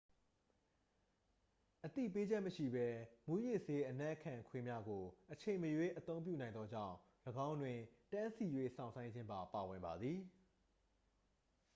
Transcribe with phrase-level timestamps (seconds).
[1.85, 2.87] အသိပေးချက်မရှိဘဲ
[3.27, 6.95] မူးယစ်ဆေး အနံ့ခံခွေးများကို အချိန်မရွေး အသုံးပြုနိုင်သောကြောင့်
[7.47, 7.77] ၎င်းတွင်
[8.11, 8.45] တန်းစီ၍
[8.75, 10.19] စောင့်ဆိုင်းခြင်းပါ ပါဝင်ပါသည်